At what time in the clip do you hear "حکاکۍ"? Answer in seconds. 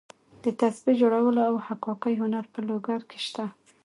1.67-2.13